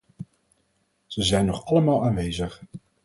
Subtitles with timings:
[1.07, 2.63] Zij zijn nog allemaal aanwezig.